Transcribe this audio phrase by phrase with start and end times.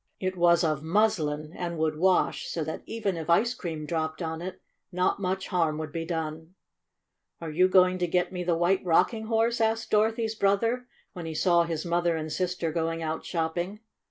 [0.19, 2.81] It was of 108 STORY OF A SAWDUST DOLL muslin, and would wash, so that
[2.87, 4.59] even if ice cream dropped on it
[4.91, 6.55] not much harm would be done.
[7.39, 11.27] "Are you going to get me the White Rocking Horse?'' asked Dorothy's broth er, when
[11.27, 13.79] he saw his mother and sister go ing out shopping.